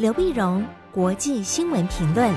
[0.00, 2.32] 刘碧荣，国际新闻评论。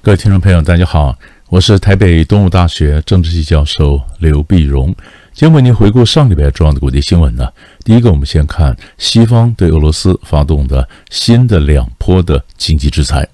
[0.00, 1.14] 各位听众朋友，大家好，
[1.50, 4.86] 我是台北东吴大学政治系教授刘碧荣。
[5.34, 7.46] 今天为您回顾上礼拜重要的国际新闻呢。
[7.84, 13.28] 第一个，我们先看西方对俄罗斯发动的新的两波的经济制裁。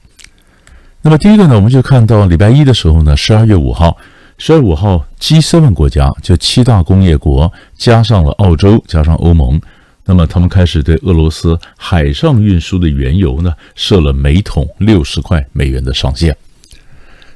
[1.02, 3.96] 那么第一个呢，我们就看到礼拜一的时候呢，十二月五号。
[4.38, 9.60] 十二五号，G7 国家就七大工业国加上了澳洲，加上欧盟，
[10.04, 16.36] 那么他们开始对俄罗斯海上运输的原油呢设了每桶六十块美元的上限。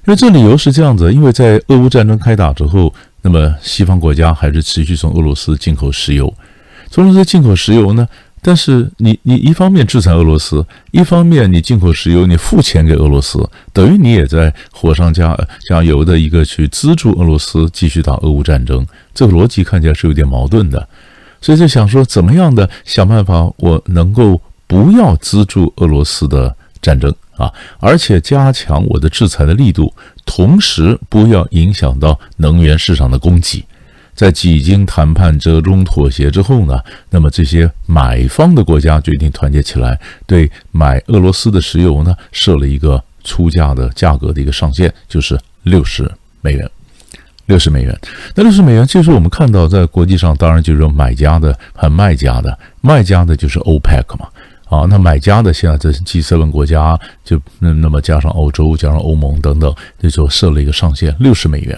[0.06, 2.92] 因为这理由是这样子，因为在俄乌战争开打之后，
[3.22, 6.32] 那么西方国家还是持续从俄罗斯进口石油，
[6.90, 8.06] 从俄罗斯进口石油呢。
[8.42, 20.88] 但是你你一方面制裁俄罗斯，一方面你进口石油，你付钱给俄罗斯，等于你也在火上加加油的一个去资助俄罗斯继续打俄乌战争，这个逻辑看起来是有点矛盾的，
[21.40, 29.92] 所以就想说怎么样的想办法，我能够不要资助俄罗斯的战争啊，而且加强我的制裁的力度，
[30.24, 33.64] 同时不要影响到能源市场的供给。
[34.14, 36.80] 在几经谈判、折中、妥协之后呢，
[37.10, 46.70] 那么这些买方的国家决定团结起来，对买俄罗斯的石油呢设了一个出价的价格的一个上限，就是六十美元。
[47.46, 47.98] 六十美元，
[48.36, 54.28] 那六十美元就是我们看到在国际上，当然就是买家的和卖家的，卖家的就是 OPEC 嘛，
[54.68, 61.76] 啊，那买家的现在这是 G7 国家，就那那么加上欧洲、加上欧盟等等，这就设了一个上限，六十美元。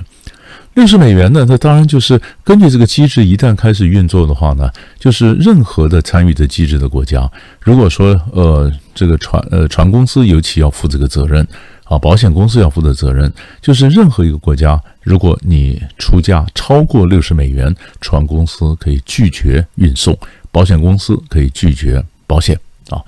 [0.74, 1.44] 六十美元呢？
[1.46, 11.46] 那当然就是根据这个机制，一旦开始运作的话呢，就是任何的参与的机制的国家，如果说呃这个船呃船公司尤其要负这个责任
[11.84, 20.18] 啊，保险公司要负的责任，就是任何一个国家，如果你出价超过六十美元，船公司可以拒绝运送，
[20.50, 22.98] 保险公司可以拒绝保险啊。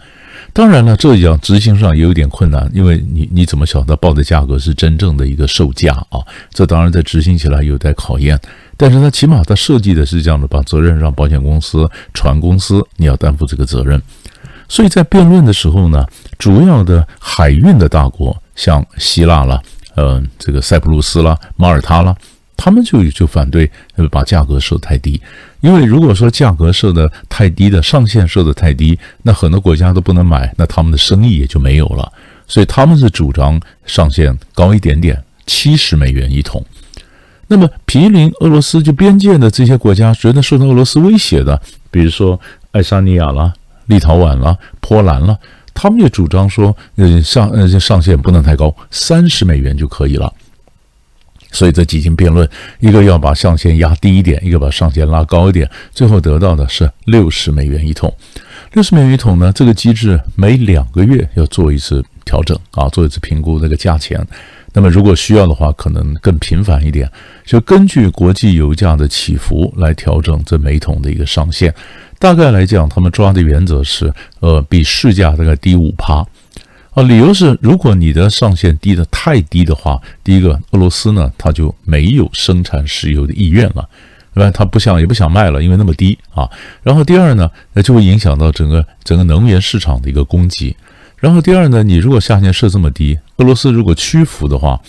[0.55, 6.20] 当然了，这样执行上也有点困难，因为你你怎么晓得报的价格是真正的一个售价啊？
[6.53, 8.39] 这当然在执行起来有待考验。
[8.77, 14.01] 但是它起码它设计的是这样的，把责任让保险公司、船公司你要担负这个责任。
[14.69, 16.07] 所以在辩论的时候呢，
[16.39, 19.61] 主要的海运的大国像希腊啦、
[19.97, 22.17] 呃这个塞浦路斯啦、马耳他啦。
[22.57, 23.69] 他们就就反对，
[24.11, 25.20] 把价格设太低，
[25.64, 32.13] 因为如果说价格设的太低的上限设的太低，那很多国家都不能买，那他们的生意也就没有了。
[32.47, 36.63] 所以他们是主张上限高一点点，七十美元一桶。
[37.47, 41.58] 那么毗邻俄罗斯就边界的这些国家，觉得受到俄罗斯威胁的，
[41.91, 42.39] 比如说
[42.73, 43.51] 爱沙尼亚啦、
[43.86, 45.35] 立陶宛啦、波兰啦，
[45.73, 50.31] 他们也主张说，呃上呃上限不能太高，三十美元就可以了。
[51.55, 52.47] 所以这几经辩论，
[52.81, 58.13] 一个要把上限压低一点，一个把上限拉高一点，最后得到的是六十美元一桶。
[58.73, 64.20] 六十美元一桶呢，这个机制每两个月要做一次调整啊，做一次评估这个价钱。
[64.73, 67.09] 那么如果需要的话，可能更频繁一点，
[67.45, 71.73] 就根据国际油价的起伏来调整这每桶的一个上限。
[72.19, 76.27] 大概来讲，他们抓的原则是，呃，比市价大概低五趴。
[76.95, 83.89] 啊，理由是，如果你的上限低得太低的话，第一个，俄罗斯呢，它就没有生产石油的意愿了，
[84.33, 84.51] 对吧？
[84.53, 86.49] 它不想也不想卖了，因为那么低啊。
[86.85, 90.77] 然后第二呢，那就会影响到整个整个能源市场的一个供给。
[91.19, 94.81] 然后第二呢，你如果下限设这么低，俄罗斯如果屈服的话，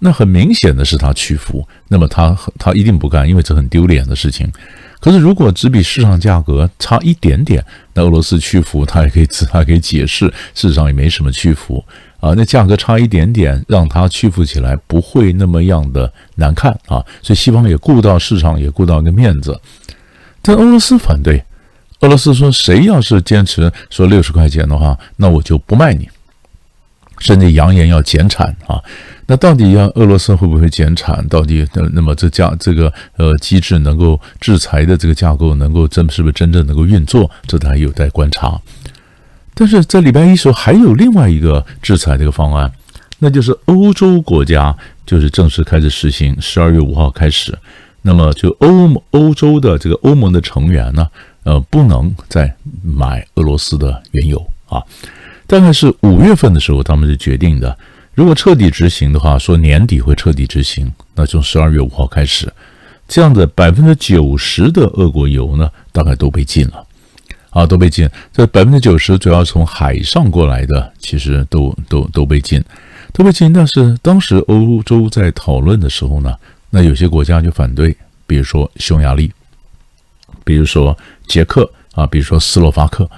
[0.00, 4.52] 那很明显的是他屈服，那么他他一定不干，因为这很丢脸的事情。
[5.00, 7.64] 可是，如果只比市场价格差一点点，
[7.94, 11.84] 那俄罗斯屈服，他也可以自，他可以解释，事实上也没什么屈服
[12.18, 12.34] 啊。
[12.36, 17.04] 那价格差一点点，让他屈服起来不会那么样的难看啊。
[17.22, 19.60] 所以西方也顾到市场，也顾到一个面子。
[20.42, 21.44] 但俄罗斯反对，
[22.00, 26.08] 俄罗斯说，谁要是坚持说六十块钱的话，那我就不卖你。
[27.18, 28.78] 甚至扬言要减产啊！
[29.28, 31.26] 那到底要俄罗斯会不会减产？
[31.28, 37.28] 到底那那么这价这个呃机制能够制裁的这个架构能够真是不是真正能够运作？
[37.46, 38.60] 这还有待观察。
[39.52, 42.70] 但是在礼拜一时候还有另外一个制裁这个方案，
[43.18, 44.72] 那就是欧洲国家
[45.04, 47.58] 就是正式开始实行，十二月五号开始。
[48.02, 51.08] 那么就欧欧洲的这个欧盟的成员呢，
[51.42, 52.54] 呃，不能再
[52.84, 54.80] 买俄罗斯的原油啊。
[55.48, 57.76] 大概是五月份的时候，他们是决定的。
[58.16, 62.50] 如果彻底执行的话，说年底会彻底执行，那从十二月五号开始，
[63.06, 66.86] 这样的百分之九十的俄国油呢，大概都被禁了，
[67.50, 68.08] 啊，都被禁。
[68.32, 72.58] 这百分之九十主要从海上过来的，其实都都都被禁，
[73.12, 73.52] 都被禁。
[73.52, 76.34] 但是当时欧洲在讨论的时候呢，
[76.70, 77.94] 那有些国家就反对，
[78.26, 79.30] 比如说匈牙利，
[80.42, 80.96] 比如说
[81.26, 83.10] 捷克啊，比如说斯洛伐克，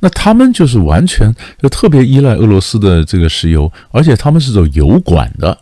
[0.00, 5.56] 那他们就是完全就特别依赖俄罗斯的这个石油，而且他们是走油管的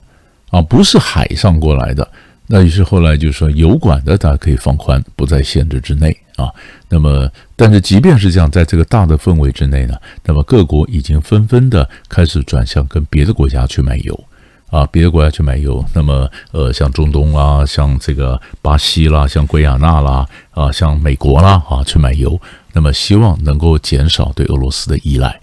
[0.51, 2.07] 啊，不是海上过来的。
[2.47, 6.51] 那于是后来就是说油管的大家可以放宽，不在限制之内啊。
[6.91, 7.27] 那么，
[7.57, 9.95] 但是即便是这样，在这个大的氛围之内呢，
[10.25, 14.25] 那么各国已经纷纷的开始转向跟别的国家去买油
[14.69, 15.83] 啊，别的国家去买油。
[15.95, 22.39] 那么，呃，像中东啦，像这个巴西啦，像圭亚那啦，啊，像美国啦，啊，去买油。
[22.75, 25.41] 那么，希望能够减少对俄罗斯的依赖。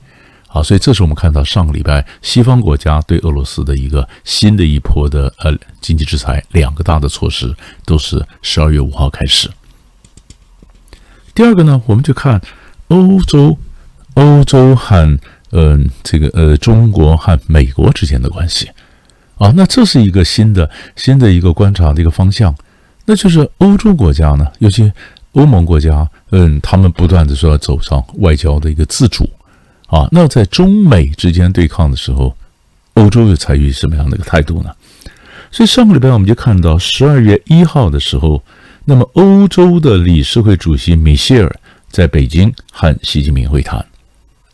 [0.47, 7.55] 好，所以这是我们看到上个礼拜西方国家对俄罗斯的一个新的一波的呃经济制裁，两个大的措施
[7.85, 9.49] 都是十二月五号开始。
[11.33, 12.41] 第二个呢，我们就看
[12.89, 13.57] 欧洲，
[14.15, 15.17] 欧洲和
[15.53, 18.69] 嗯、这个呃中国和美国之间的关系
[19.37, 22.55] 啊，那这是一个新的新的一个观察的一个方向，
[23.05, 24.91] 那就是欧洲国家呢，尤其
[25.33, 29.29] 欧盟国家，嗯，他们不断的说要走上外交的一个自主。
[29.87, 32.35] 啊，那在中美之间对抗的时候，
[32.93, 34.71] 欧洲又采取什么样的一个态度呢？
[35.51, 38.41] 所以上个礼拜我们就看到十二月一号的时候，
[38.85, 41.53] 那么欧洲的理事会主席米歇尔
[41.89, 43.85] 在北京和习近平会谈。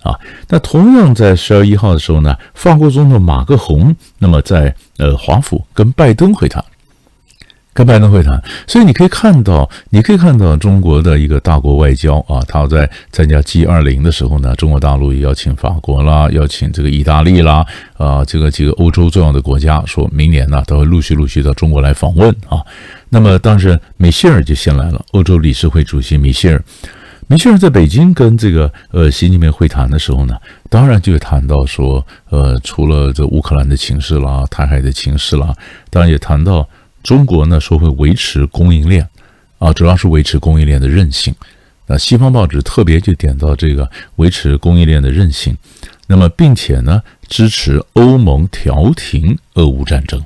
[0.02, 6.64] 啊，那同样在十二月一号的时候呢，法国总统马克龙那么在呃华府跟拜登会谈。
[7.78, 17.64] 跟拜登会谈，所以你可以看到，你可以看到中国的一个大国外交啊，他在参加 G 二零的时候呢，中国大陆也邀请法国啦，邀请这个意大利啦，
[17.96, 22.66] 啊，这个几个欧洲重要的国家，说明年呢都会陆续陆续到中国来访问啊。
[23.10, 26.64] 那么当时米歇尔就先来了，欧洲理事会主席米歇尔，
[27.28, 30.36] 米歇尔在北京跟这个呃习近平会谈的时候呢，
[30.68, 35.54] 当然就谈到说，呃，除了这乌克兰的情势啦，台海的情势啦，
[35.92, 36.68] 当然也谈到。
[37.08, 39.08] 中国呢说会维持供应链，
[39.60, 41.34] 啊，主要是维持供应链的韧性。
[41.86, 45.58] 那西方报纸特别就点到这个维持供应链的韧性，
[46.08, 50.22] 那么并且呢支持欧盟调停俄乌战争，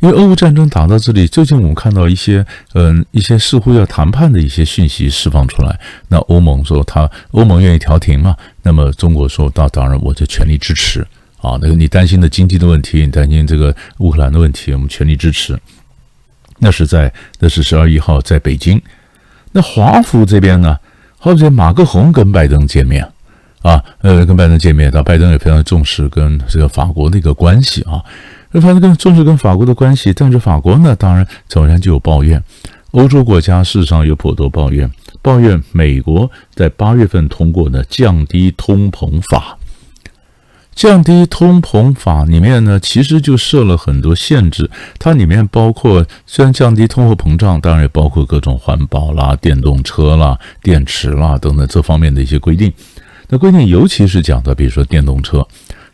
[0.00, 5.78] 因为俄乌战争打到这里，最近我们看到一些嗯一些似乎要谈判的一些讯息释放出来。
[6.08, 8.34] 那欧盟说他欧盟愿意调停嘛？
[8.62, 11.06] 那么中国说那当然我就全力支持。
[11.44, 15.58] 啊，那个你担心的经济的问题，你担心这个乌克兰的问题，我们全力支持。
[16.58, 18.80] 那是在那是十二一号在北京。
[19.52, 20.78] 那华府这边呢，
[21.18, 23.06] 后边马克宏跟拜登见面
[23.60, 28.02] 啊，呃，跟拜登见面，那拜登也非常重视跟这个法国的一个关系啊，
[28.52, 32.42] 那反正跟重视跟法国的关系，但是法国呢，当然首先就有抱怨，
[32.92, 34.90] 欧洲国家事实上有颇多抱怨，
[35.20, 39.58] 抱怨美国在八月份通过的降低通膨法。
[40.74, 44.68] 降低通膨法里面呢，其实就设了很多限制。
[44.98, 52.72] 它里面包括，虽然降低通货膨胀，当然也包括各种环保啦、电动车啦、电池啦等等这方面的一些规定。
[53.28, 55.46] 那规定尤其是讲到，比如说电动车，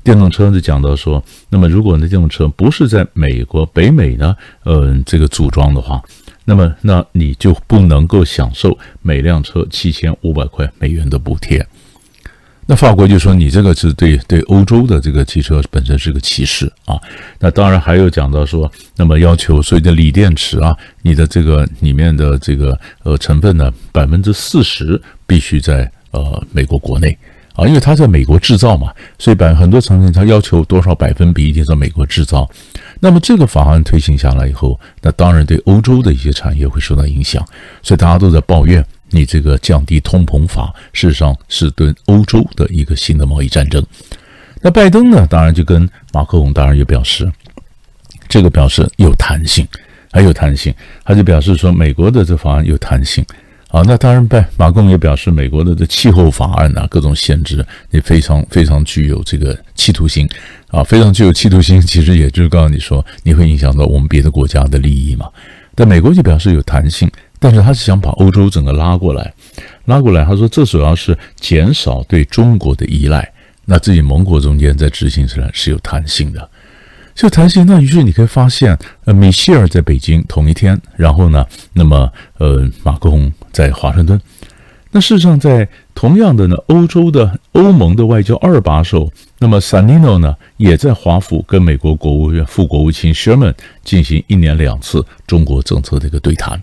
[0.03, 4.35] 电动车就讲到说，那么如果那电动车不是在美国北美呢，
[4.65, 6.03] 嗯，这个组装的话，
[6.45, 11.65] 那么那你就不能够享受每辆车七千五百块美元的补贴。
[12.71, 16.97] 那法国就说你这个是对对欧洲的这个汽车本身是个歧视啊。
[17.41, 27.19] 那当然还有讲到说，那么要求所谓的锂电池啊，你的这个里面的这个呃成分呢，百分之四十必须在呃美国国内
[27.57, 32.49] 啊，因为它在美国制造嘛，所以百很多成分它要求多少百分比一定在美国制造。
[33.01, 37.45] 那么这个法案推行下来以后，那当然对欧洲的一些产业会受到影响，
[37.83, 38.87] 所以大家都在抱怨。
[39.11, 43.85] 你这个降低通膨法，事实上是对欧洲的一个新的贸易战争。
[44.63, 47.31] 那拜登呢，当然就跟马克龙当然也表示，
[48.29, 49.67] 这个表示有弹性，
[50.13, 50.75] 还有弹性，
[51.05, 53.25] 他就表示说美国的这法案有弹性。
[53.69, 60.29] 啊，那当然拜马克龙也表示，美国的这气候法案啊，各种限制也非常非常具有这个企图心
[60.73, 65.29] 啊，非常具有企图心，其实也就是告诉你说，你会影响到我们别的国家的利益嘛。
[65.77, 67.09] 但美国就表示有弹性。
[67.41, 69.35] 但是他是想把欧洲整个拉过来，
[69.87, 70.25] 拉过来。
[70.25, 73.29] 他说，这主要是减少对中国的依赖。
[73.65, 76.51] 那自己盟国中间在执行起来是有弹性的，
[77.15, 77.65] 就弹性。
[77.67, 84.21] 那于是你可以发现，呃，米歇尔在北京同一天，然后呢，那么呃，马克龙在华盛顿。
[84.91, 93.55] 那事实上，在同样的呢，欧洲的欧盟的外交二把手，那么萨尼诺呢，也在华府跟美国国务院副国务卿 Sherman
[93.85, 96.61] 进行一年两次中国政策的一个对谈。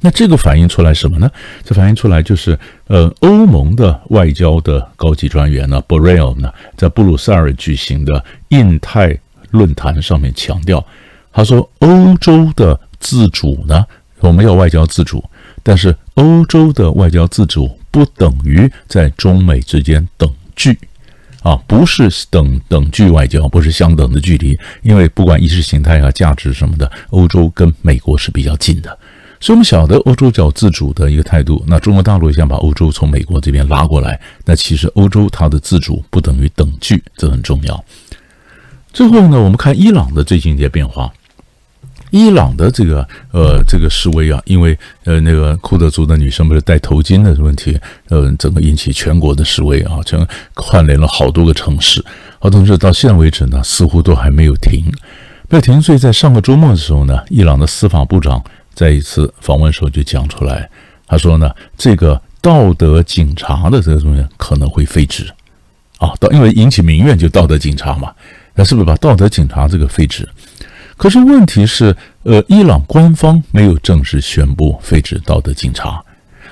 [0.00, 1.28] 那这个反映出来什么呢？
[1.64, 9.18] 这反映出来就是，呃，欧盟的外交的高级专员呢，Borel 呢，在布鲁塞尔举行的印太
[9.50, 10.84] 论坛上面强调，
[11.32, 13.84] 他说，欧洲的自主呢，
[14.20, 15.24] 我们要外交自主，
[15.64, 20.78] 但是欧洲的外交自主不等于在中美之间等距，
[21.42, 28.96] 啊，不是等等距外交，不是相等的距离，因为不管意识形态啊、价值什么的，欧洲跟美国是比较近的。
[29.40, 31.64] 所以，我们晓得欧洲叫自主的一个态度。
[31.66, 37.84] 那中国大陆想把欧洲从美国这边拉过来，那其实欧洲它的自主不等于等距，这很重要。
[38.92, 41.12] 最后呢，我们看伊朗的最近一些变化。
[42.10, 47.78] 伊朗的这个呃这个示威啊，因为呃那个库德族的女生不是戴头巾的问题，
[48.08, 50.26] 呃，整个引起全国的示威啊，全
[50.56, 52.04] 串联了好多个城市。
[52.38, 54.84] 好，同时到现在为止呢，似乎都还没有停，
[55.48, 55.80] 没有停。
[55.82, 58.42] 所以在上个周末的时候呢，伊朗的司法部长。
[58.78, 60.70] 在一次访问时候就讲出来，
[61.04, 65.28] 他说呢，这个道德警察的这个东西可能会废止，
[65.98, 68.14] 啊，到因为引起民怨就道德警察嘛，
[68.54, 70.28] 那是不是把道德警察这个废止？
[70.96, 76.00] 可是问题是，呃，伊朗官方没有正式宣布废止道德警察，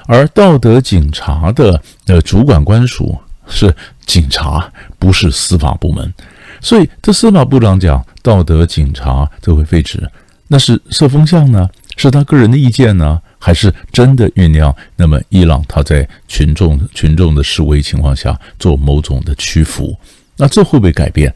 [0.09, 3.17] 而道德警察的呃主管官署
[3.47, 3.73] 是
[4.05, 4.69] 警察，
[4.99, 6.13] 不是司法部门，
[6.61, 10.11] 所以这司法部长讲道德警察这会废止，
[10.49, 11.71] 那是射风向呢？
[11.97, 14.75] 是他个人的意见呢，还是真的酝酿？
[14.97, 19.99] 那么伊朗他在群众群众的示威情况下做某种的屈服，
[20.37, 21.35] 那这会不会改变？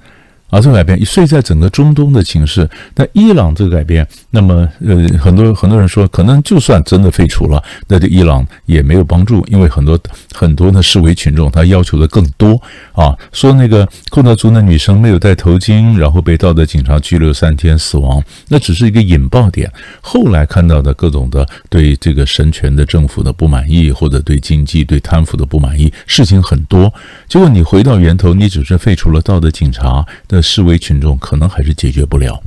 [0.51, 9.99] 啊，这个改变，所以在整个中东的情势，那伊朗这个改变，那么呃，很多很多人说，可能就算真的废除了，那对伊朗也没有帮助，因为很多
[10.35, 12.61] 很多的示威群众他要求的更多
[12.93, 19.71] 啊，说那个库德族的女生没有戴头巾，然后被道德警察拘留三天死亡，那只是一个引爆点。
[20.01, 26.93] 后来看到的各种的对这个神权的政府的不满意，或者对经济对贪腐的不满意，事情很多。
[27.29, 30.05] 结果你回到源头，你只是废除了道德警察
[30.41, 32.41] 示威群众可能还是解决不了，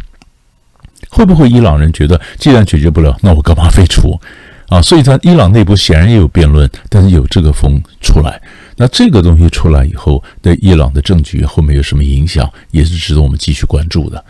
[1.10, 4.20] 会不会伊朗人觉得，既然解决不了，那我干嘛废除
[4.68, 4.82] 啊？
[4.82, 8.42] 所以在伊朗内部显然也有辩论，但是有这个风出来，
[8.78, 14.24] 那这个东西出来以后，对伊朗的政局后面有什么影响，也是值得我们继续关注的。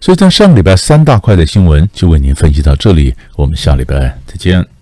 [0.00, 4.79] 所以在上个礼拜三大块的新闻就为您分析到这里，我们下礼拜再见。